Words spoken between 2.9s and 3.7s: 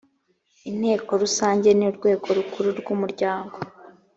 umuryango